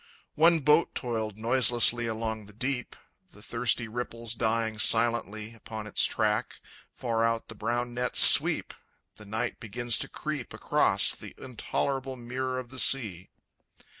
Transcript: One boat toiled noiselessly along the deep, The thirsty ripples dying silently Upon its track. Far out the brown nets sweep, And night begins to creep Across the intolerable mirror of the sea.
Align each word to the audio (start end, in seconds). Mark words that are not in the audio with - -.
One 0.33 0.61
boat 0.61 0.95
toiled 0.95 1.37
noiselessly 1.37 2.07
along 2.07 2.47
the 2.47 2.53
deep, 2.53 2.95
The 3.33 3.43
thirsty 3.43 3.87
ripples 3.87 4.33
dying 4.33 4.79
silently 4.79 5.53
Upon 5.53 5.85
its 5.85 6.05
track. 6.05 6.59
Far 6.95 7.23
out 7.23 7.49
the 7.49 7.53
brown 7.53 7.93
nets 7.93 8.19
sweep, 8.21 8.73
And 9.19 9.29
night 9.29 9.59
begins 9.59 9.99
to 9.99 10.07
creep 10.09 10.55
Across 10.55 11.17
the 11.17 11.35
intolerable 11.37 12.15
mirror 12.15 12.57
of 12.57 12.69
the 12.69 12.79
sea. 12.79 13.29